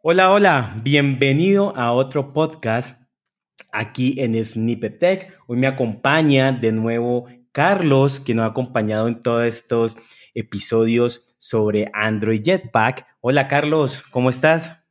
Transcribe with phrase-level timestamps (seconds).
[0.00, 3.02] Hola, hola, bienvenido a otro podcast
[3.72, 5.36] aquí en Snippet Tech.
[5.48, 9.96] Hoy me acompaña de nuevo Carlos, que nos ha acompañado en todos estos
[10.34, 13.08] episodios sobre Android Jetpack.
[13.20, 14.84] Hola Carlos, ¿cómo estás?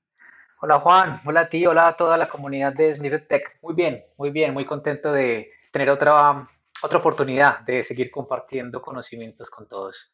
[0.59, 3.59] Hola Juan, hola a ti, hola a toda la comunidad de Snippet Tech.
[3.61, 6.49] Muy bien, muy bien, muy contento de tener otra,
[6.83, 10.13] otra oportunidad de seguir compartiendo conocimientos con todos.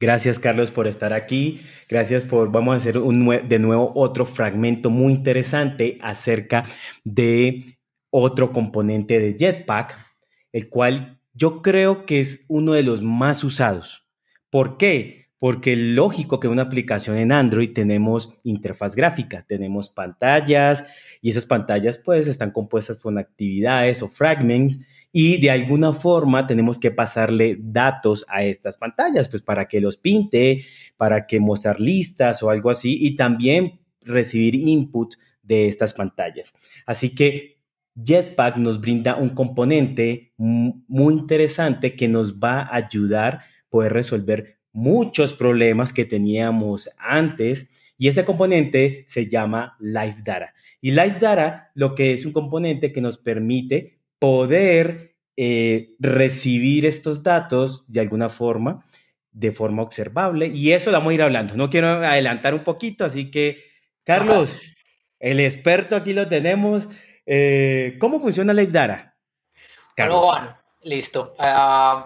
[0.00, 1.60] Gracias, Carlos, por estar aquí.
[1.88, 6.64] Gracias por, vamos a hacer un, de nuevo otro fragmento muy interesante acerca
[7.04, 7.78] de
[8.10, 9.96] otro componente de Jetpack,
[10.52, 14.06] el cual yo creo que es uno de los más usados.
[14.50, 15.26] ¿Por qué?
[15.40, 20.84] Porque lógico que una aplicación en Android tenemos interfaz gráfica, tenemos pantallas
[21.22, 24.80] y esas pantallas pues están compuestas por actividades o fragments
[25.12, 29.96] y de alguna forma tenemos que pasarle datos a estas pantallas, pues para que los
[29.96, 30.64] pinte,
[30.96, 36.52] para que mostrar listas o algo así y también recibir input de estas pantallas.
[36.86, 37.58] Así que
[38.02, 44.58] Jetpack nos brinda un componente muy interesante que nos va a ayudar a poder resolver
[44.72, 50.54] muchos problemas que teníamos antes y ese componente se llama Live Data.
[50.80, 57.22] Y Live Data lo que es un componente que nos permite poder eh, recibir estos
[57.22, 58.82] datos de alguna forma,
[59.30, 61.54] de forma observable, y eso lo vamos a ir hablando.
[61.54, 63.64] No quiero adelantar un poquito, así que,
[64.04, 64.60] Carlos,
[65.20, 66.88] el experto aquí lo tenemos.
[67.26, 69.16] Eh, ¿Cómo funciona Live Data?
[69.94, 70.22] Carlos.
[70.22, 71.34] Bueno, listo.
[71.38, 72.04] Uh,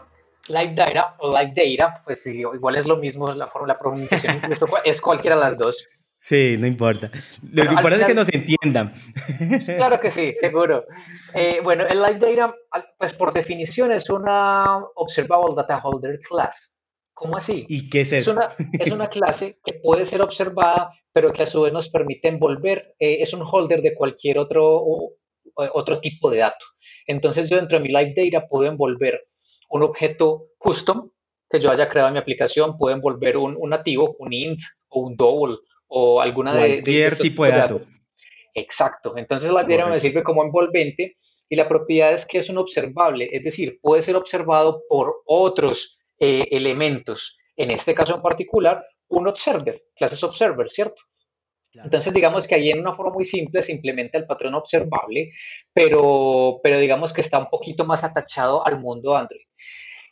[0.49, 4.41] Live Data o Live Data, pues igual es lo mismo, la forma, la pronunciación
[4.85, 5.89] es cualquiera de las dos.
[6.23, 7.11] Sí, no importa.
[7.51, 8.95] Lo que importa es que nos entiendan.
[9.77, 10.87] Claro que sí, seguro.
[11.35, 12.55] Eh, bueno, el Live Data,
[12.97, 16.79] pues por definición es una Observable Data Holder Class.
[17.13, 17.67] ¿Cómo así?
[17.69, 18.31] ¿Y qué es eso?
[18.31, 21.91] Es una, es una clase que puede ser observada, pero que a su vez nos
[21.91, 22.95] permite envolver.
[23.01, 24.81] Eh, es un holder de cualquier otro,
[25.57, 26.65] otro tipo de dato.
[27.09, 29.27] Entonces yo dentro de mi Live Data puedo envolver
[29.71, 31.11] un objeto custom
[31.51, 35.01] que yo haya creado en mi aplicación, puedo envolver un, un nativo, un int o
[35.01, 35.57] un double
[35.95, 36.83] o alguna de...
[36.83, 37.81] Cualquier tipo de dato.
[38.55, 39.17] Exacto.
[39.17, 41.17] Entonces la diagrama me sirve como envolvente
[41.49, 45.99] y la propiedad es que es un observable, es decir, puede ser observado por otros
[46.19, 47.39] eh, elementos.
[47.57, 51.03] En este caso en particular, un observer, clases observer, ¿cierto?
[51.75, 55.31] Entonces, digamos que ahí en una forma muy simple se implementa el patrón observable,
[55.73, 59.47] pero, pero digamos que está un poquito más atachado al mundo Android.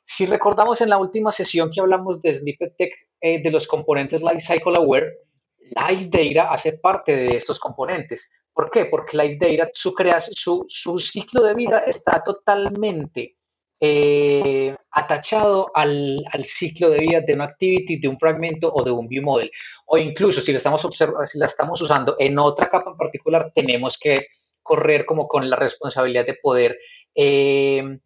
[0.06, 4.22] Si recordamos en la última sesión que hablamos de Snippet Tech, eh, de los componentes
[4.22, 5.12] Lifecycle Aware,
[5.60, 8.32] Live Data hace parte de estos componentes.
[8.52, 8.86] ¿Por qué?
[8.86, 9.94] Porque Live Data, su,
[10.34, 13.36] su, su ciclo de vida está totalmente
[13.82, 18.90] eh, atachado al, al, ciclo de vida de una activity, de un fragmento o de
[18.90, 19.50] un view model.
[19.86, 20.86] O incluso si la estamos,
[21.26, 24.26] si la estamos usando en otra capa en particular, tenemos que
[24.62, 26.78] correr como con la responsabilidad de poder
[27.14, 27.98] eh,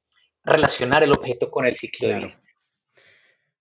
[0.45, 2.44] relacionar el objeto con el ciclo de vida.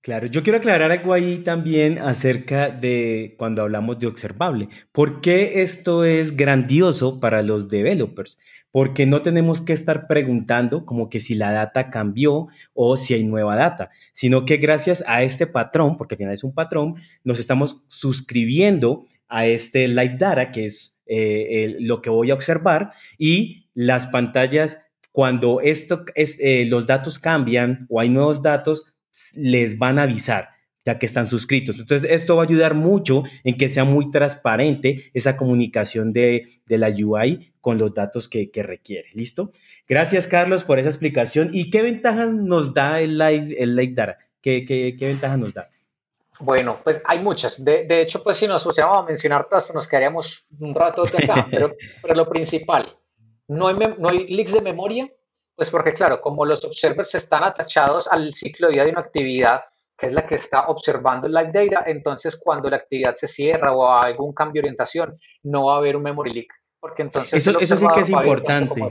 [0.03, 4.67] Claro, yo quiero aclarar algo ahí también acerca de cuando hablamos de observable.
[4.91, 8.37] ¿Por qué esto es grandioso para los developers?
[8.69, 13.23] Porque no tenemos que estar preguntando como que si la data cambió o si hay
[13.23, 17.39] nueva data, sino que gracias a este patrón, porque al final es un patrón, nos
[17.39, 23.69] estamos suscribiendo a este live data, que es eh, lo que voy a observar, y
[23.73, 24.81] las pantallas,
[25.13, 28.92] cuando esto es, eh, los datos cambian o hay nuevos datos,
[29.35, 30.49] les van a avisar
[30.85, 31.79] ya que están suscritos.
[31.79, 36.89] Entonces, esto va a ayudar mucho en que sea muy transparente esa comunicación de, la
[36.89, 39.09] UI con los datos que, requiere.
[39.13, 39.51] ¿Listo?
[39.87, 41.49] Gracias, Carlos, por esa explicación.
[41.53, 44.17] ¿Y qué ventajas nos da el Live, el live Data?
[44.41, 45.69] ¿Qué, qué, ventajas nos da?
[46.39, 47.63] Bueno, pues hay muchas.
[47.63, 51.23] De, hecho, pues si nos pusiéramos a mencionar todas, pues nos quedaríamos un rato de
[51.23, 51.47] acá.
[51.51, 52.97] pero, pero, lo principal,
[53.47, 55.09] no hay, no hay leaks de memoria,
[55.55, 59.61] pues porque claro, como los observers están atachados al ciclo de vida de una actividad,
[59.97, 63.73] que es la que está observando el live data, entonces cuando la actividad se cierra
[63.73, 66.47] o hay algún cambio de orientación, no va a haber un memory leak.
[66.79, 68.81] Porque entonces eso, eso sí que es importante.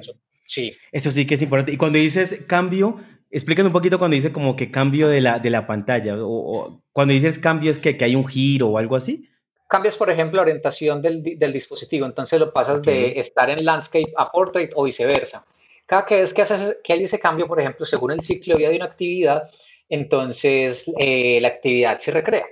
[0.47, 0.77] Sí.
[0.91, 1.73] Eso sí que es importante.
[1.73, 2.99] Y cuando dices cambio,
[3.31, 6.15] explícame un poquito cuando dices como que cambio de la, de la pantalla.
[6.19, 9.29] O, cuando dices cambio es que, que, hay un giro o algo así.
[9.69, 12.07] Cambias, por ejemplo, la orientación del, del dispositivo.
[12.07, 15.45] Entonces lo pasas de estar en landscape a portrait o viceversa.
[15.93, 18.71] Cada vez que, hace, que hay ese cambio, por ejemplo, según el ciclo de vida
[18.71, 19.51] de una actividad,
[19.91, 22.47] entonces eh, la actividad se recrea.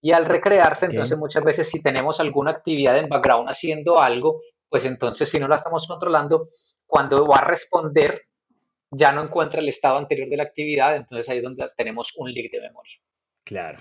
[0.00, 4.40] Y al recrearse, entonces muchas veces si tenemos alguna actividad en background haciendo algo,
[4.70, 6.48] pues entonces si no la estamos controlando,
[6.86, 8.22] cuando va a responder,
[8.90, 12.32] ya no encuentra el estado anterior de la actividad, entonces ahí es donde tenemos un
[12.32, 12.96] leak de memoria.
[13.44, 13.78] Claro.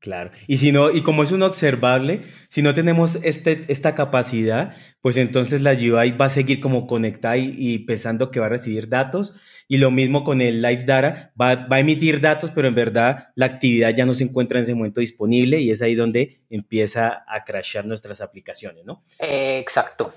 [0.00, 0.30] Claro.
[0.46, 5.18] Y si no, y como es un observable, si no tenemos este, esta capacidad, pues
[5.18, 9.36] entonces la UI va a seguir como conectada y, pensando que va a recibir datos.
[9.68, 13.46] Y lo mismo con el Live Data, va, a emitir datos, pero en verdad la
[13.46, 17.44] actividad ya no se encuentra en ese momento disponible y es ahí donde empieza a
[17.44, 19.02] crashar nuestras aplicaciones, ¿no?
[19.20, 20.14] exacto.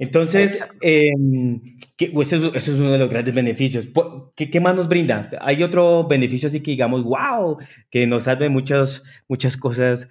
[0.00, 1.60] Entonces, em,
[2.14, 3.86] pues, eso, es uno de los grandes beneficios.
[4.34, 5.28] ¿Qué, más nos brinda?
[5.42, 7.58] ¿Hay otro beneficio así que digamos, wow,
[7.90, 10.08] que nos salve muchas, muchas cosas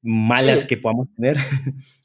[0.00, 1.36] malas que podamos tener?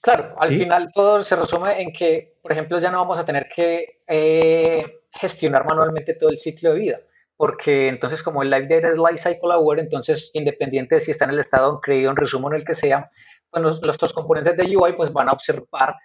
[0.01, 3.47] Claro, al final todo se resume en que, por ejemplo, ya no vamos a tener
[3.47, 4.83] que eh,
[5.13, 6.99] gestionar manualmente todo el ciclo de vida
[7.37, 11.25] porque entonces como el Live Data es Life Cycle Aware, entonces independiente de si está
[11.25, 13.09] en el estado en creído, en resumo, en el que sea,
[13.49, 15.95] pues los, los, componentes de UI pues van a observar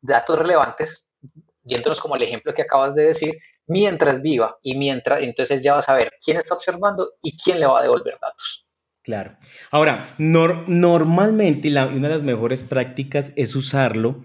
[0.00, 1.08] datos relevantes,
[1.62, 5.88] yéndonos como el ejemplo que acabas de decir, mientras viva y mientras, entonces ya vas
[5.88, 8.66] a ver quién está observando y quién le va a devolver datos.
[9.02, 9.36] Claro.
[9.70, 14.24] Ahora, normalmente la, una de las mejores prácticas es usarlo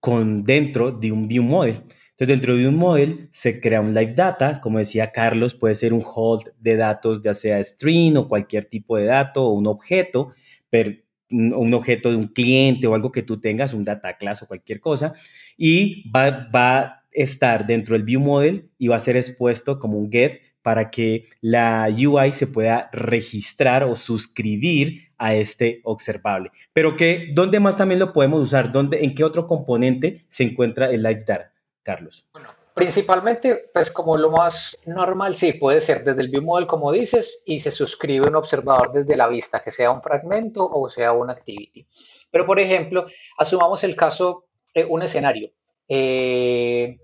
[0.00, 1.76] con dentro de un view model.
[2.10, 5.92] Entonces, dentro de un model se crea un live data, como decía Carlos, puede ser
[5.92, 10.32] un hold de datos, ya sea string o cualquier tipo de dato o un objeto,
[10.70, 10.90] pero
[11.30, 14.80] un objeto de un cliente o algo que tú tengas, un data class o cualquier
[14.80, 15.14] cosa,
[15.56, 19.98] y va, va a estar dentro del view model y va a ser expuesto como
[19.98, 26.50] un get para que la UI se pueda registrar o suscribir a este observable.
[26.72, 28.72] Pero que, ¿dónde más también lo podemos usar?
[28.72, 31.52] ¿Dónde, ¿En qué otro componente se encuentra el live data?
[31.84, 32.28] Carlos?
[32.76, 37.42] Principalmente, pues como lo más normal, sí, puede ser desde el view model, como dices,
[37.46, 41.30] y se suscribe un observador desde la vista, que sea un fragmento o sea un
[41.30, 41.86] activity.
[42.30, 43.06] Pero, por ejemplo,
[43.38, 44.44] asumamos el caso,
[44.74, 45.52] de un escenario,
[45.88, 46.98] eh,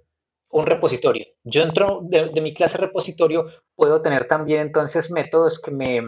[0.50, 1.24] un repositorio.
[1.42, 6.02] Yo entro de, mi clase repositorio, puedo tener también entonces métodos que me,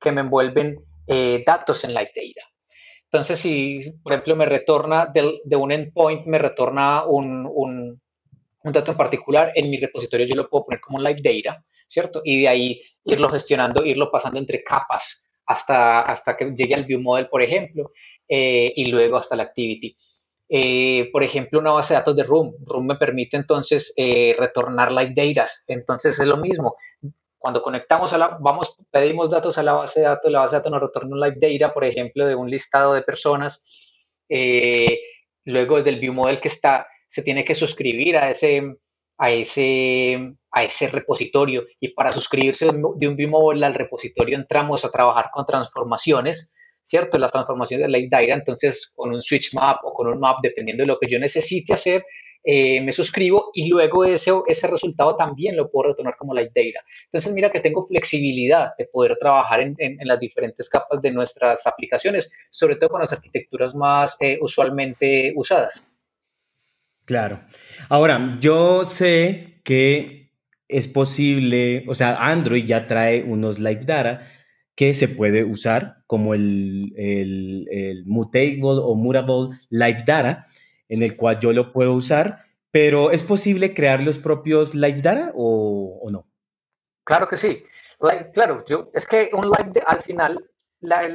[0.00, 2.48] que me envuelven eh, datos en Live Data.
[3.04, 8.00] Entonces, si, por ejemplo, me retorna de, un endpoint, me retorna un
[8.72, 12.22] dato en particular, en mi repositorio yo lo puedo poner como live data, ¿cierto?
[12.24, 17.00] Y de ahí irlo gestionando, irlo pasando entre capas hasta, hasta que llegue al view
[17.00, 17.92] model, por ejemplo,
[18.28, 19.94] eh, y luego hasta la activity.
[20.48, 22.54] Eh, por ejemplo, una base de datos de Room.
[22.64, 25.46] Room me permite entonces eh, retornar live data.
[25.66, 26.76] Entonces es lo mismo.
[27.38, 30.58] Cuando conectamos a la, vamos, pedimos datos a la base de datos, la base de
[30.58, 34.22] datos nos retorna un live data, por ejemplo, de un listado de personas.
[35.46, 38.74] luego desde el view model que está se tiene que suscribir a ese,
[39.18, 44.90] a ese, a ese repositorio y para suscribirse de un Vimobile al repositorio entramos a
[44.90, 46.52] trabajar con transformaciones,
[46.82, 47.16] ¿cierto?
[47.16, 50.82] Las transformaciones de Light Data, entonces con un switch map o con un map, dependiendo
[50.82, 52.04] de lo que yo necesite hacer,
[52.42, 56.84] eh, me suscribo y luego ese, ese resultado también lo puedo retornar como Light Data.
[57.04, 61.64] Entonces mira que tengo flexibilidad de poder trabajar en, en, las diferentes capas de nuestras
[61.68, 65.93] aplicaciones, sobre todo con las arquitecturas más eh, usualmente usadas.
[67.04, 67.40] Claro.
[67.88, 70.32] Ahora, yo sé que
[70.68, 74.26] es posible, o sea, Android ya trae unos Live Data
[74.74, 80.46] que se puede usar como el, Mutable o Mutable Live Data,
[80.88, 85.32] en el cual yo lo puedo usar, pero ¿es posible crear los propios Live Data
[85.34, 86.26] o, no?
[87.04, 87.64] Claro que sí.
[88.32, 90.50] claro, yo, es que un Live al final,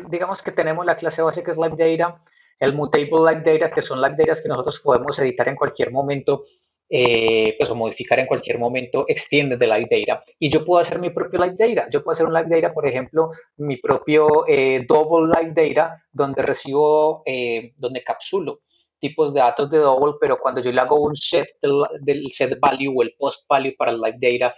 [0.09, 2.21] digamos que tenemos la clase que es Live Data,
[2.59, 6.43] el Mutable Live Data, que son live data que nosotros podemos editar en cualquier momento,
[6.89, 10.23] eh, pues, o modificar en cualquier momento, extiende de Live Data.
[10.39, 11.87] Y yo puedo hacer mi propio Live Data.
[11.89, 16.41] Yo puedo hacer un Live Data, por ejemplo, mi propio eh, Double Live Data, donde
[16.41, 18.59] recibo, eh, donde capsulo
[19.01, 22.93] tipos de datos de double, pero cuando yo le hago un set del, set value
[22.93, 24.53] o el post value para el live data,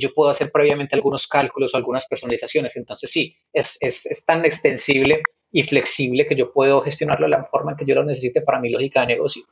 [0.00, 2.74] yo puedo hacer previamente algunos cálculos o algunas personalizaciones.
[2.76, 7.44] Entonces, sí, es, es, es tan extensible y flexible que yo puedo gestionarlo de la
[7.44, 9.42] forma en que yo lo necesite para mi lógica de negocio.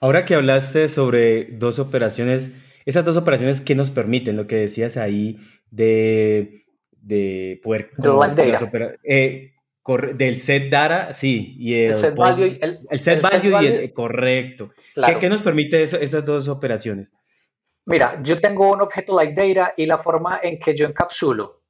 [0.00, 2.52] Ahora que hablaste sobre dos operaciones,
[2.84, 4.36] esas dos operaciones, ¿qué nos permiten?
[4.36, 5.38] Lo que decías ahí
[5.70, 7.90] de, de poder...
[9.04, 9.52] Eh,
[10.14, 14.72] del set data, sí, y el, set value, el, set value, y el correcto.
[15.20, 17.12] ¿Qué, nos permite esas dos operaciones?
[17.84, 21.62] Mira, yo tengo un objeto like data y la forma en que yo encapsulo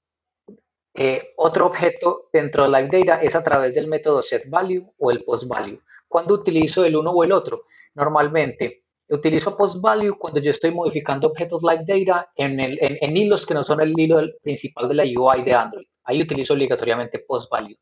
[0.97, 5.25] eh, otro objeto dentro de Live Data es a través del método setValue o el
[5.25, 5.81] postValue.
[6.09, 7.65] ¿Cuándo utilizo el uno o el otro?
[7.95, 13.63] Normalmente utilizo postValue cuando yo estoy modificando objetos Live Data en, en, hilos que no
[13.65, 15.87] son el hilo principal de la UI de Android.
[16.05, 17.79] Ahí utilizo obligatoriamente postValue.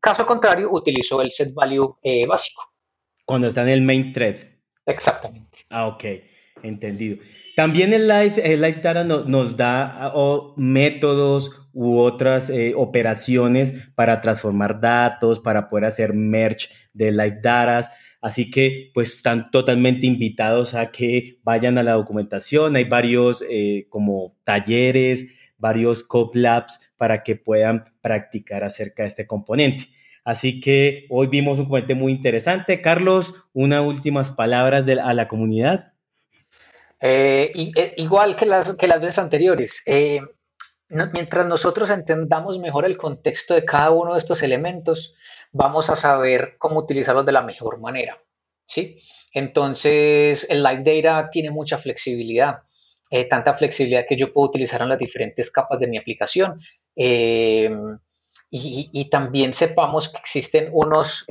[0.00, 2.72] Caso contrario, utilizo el setValue eh, básico.
[3.24, 4.36] Cuando está en el main thread.
[4.86, 5.58] Exactamente.
[5.68, 6.04] Ah, ok,
[6.62, 7.18] entendido.
[7.56, 10.12] También el Live, el live Data nos da
[10.56, 17.90] métodos u otras eh, operaciones para transformar datos, para poder hacer merge de Live Data.
[18.20, 22.76] Así que pues están totalmente invitados a que vayan a la documentación.
[22.76, 29.26] Hay varios eh, como talleres, varios code labs para que puedan practicar acerca de este
[29.26, 29.84] componente.
[30.24, 32.80] Así que hoy vimos un componente muy interesante.
[32.82, 35.89] Carlos, unas últimas palabras a la comunidad.
[37.00, 40.20] Eh, eh, igual que las, que las veces anteriores, eh,
[40.88, 45.14] mientras nosotros entendamos mejor el contexto de cada uno de estos elementos,
[45.50, 48.22] vamos a saber cómo utilizarlos de la mejor manera.
[48.66, 49.00] ¿sí?
[49.32, 52.62] Entonces, el Live Data tiene mucha flexibilidad,
[53.28, 56.60] tanta flexibilidad que yo puedo utilizar en las diferentes capas de mi aplicación.
[56.94, 57.68] Y,
[59.10, 61.24] también sepamos que existen unos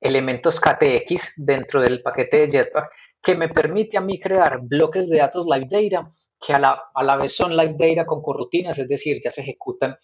[0.00, 2.90] elementos KTX dentro del paquete de Jetpack
[3.26, 6.08] que me permite a mí crear bloques de datos live data
[6.40, 9.40] que a la, a la vez son live data con corrutinas, es decir, ya se
[9.40, 9.96] ejecutan.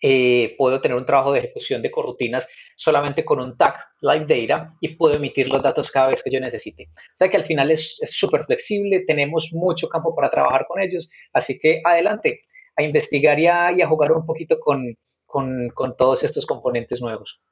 [0.00, 4.74] Eh, puedo tener un trabajo de ejecución de corrutinas solamente con un tag live data
[4.80, 6.84] y puedo emitir los datos cada vez que yo necesite.
[6.94, 11.10] O sea que al final es súper flexible, tenemos mucho campo para trabajar con ellos,
[11.34, 12.40] así que adelante
[12.76, 17.02] a investigar y a, y a jugar un poquito con, con, con todos estos componentes
[17.02, 17.42] nuevos.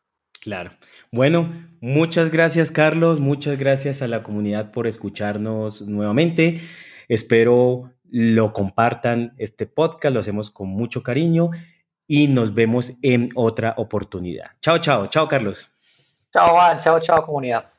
[0.46, 0.70] Claro.
[1.10, 6.60] Bueno, muchas gracias Carlos, muchas gracias a la comunidad por escucharnos nuevamente.
[7.08, 11.50] Espero lo compartan este podcast, lo hacemos con mucho cariño
[12.06, 14.52] y nos vemos en otra oportunidad.
[14.60, 15.68] Chao, chao, chao Carlos.
[16.32, 17.75] Chao Juan, chao, chao comunidad.